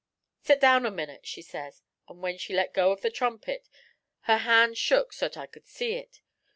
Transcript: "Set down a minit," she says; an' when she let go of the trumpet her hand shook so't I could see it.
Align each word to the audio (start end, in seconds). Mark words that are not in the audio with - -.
"Set 0.41 0.59
down 0.59 0.83
a 0.87 0.89
minit," 0.89 1.27
she 1.27 1.43
says; 1.43 1.83
an' 2.09 2.21
when 2.21 2.35
she 2.35 2.55
let 2.55 2.73
go 2.73 2.91
of 2.91 3.01
the 3.01 3.11
trumpet 3.11 3.69
her 4.21 4.37
hand 4.37 4.75
shook 4.75 5.13
so't 5.13 5.37
I 5.37 5.45
could 5.45 5.67
see 5.67 5.93
it. 5.93 6.21